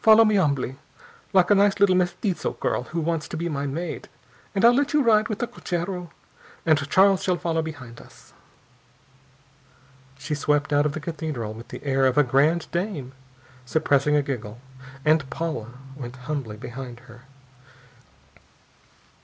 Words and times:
Follow 0.00 0.24
me 0.24 0.36
humbly, 0.36 0.76
like 1.32 1.50
a 1.50 1.56
nice 1.56 1.80
little 1.80 1.96
mestizo 1.96 2.52
girl 2.52 2.84
who 2.84 3.00
wants 3.00 3.26
to 3.26 3.36
be 3.36 3.48
my 3.48 3.66
maid, 3.66 4.08
and 4.54 4.64
I'll 4.64 4.72
let 4.72 4.92
you 4.92 5.02
ride 5.02 5.26
with 5.28 5.40
the 5.40 5.48
cochero 5.48 6.12
and 6.64 6.78
Charles 6.88 7.24
shall 7.24 7.36
follow 7.36 7.62
behind 7.62 8.00
us." 8.00 8.32
She 10.16 10.36
swept 10.36 10.72
out 10.72 10.86
of 10.86 10.92
the 10.92 11.00
Cathedral 11.00 11.52
with 11.52 11.66
the 11.66 11.82
air 11.82 12.06
of 12.06 12.16
a 12.16 12.22
grande 12.22 12.68
dame 12.70 13.10
suppressing 13.66 14.14
a 14.14 14.22
giggle, 14.22 14.60
and 15.04 15.28
Paula 15.30 15.70
went 15.96 16.14
humbly 16.14 16.56
behind 16.56 17.00
her. 17.10 17.22